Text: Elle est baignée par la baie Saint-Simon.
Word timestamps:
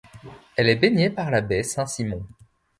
Elle 0.55 0.69
est 0.69 0.77
baignée 0.77 1.11
par 1.11 1.29
la 1.29 1.41
baie 1.41 1.61
Saint-Simon. 1.61 2.23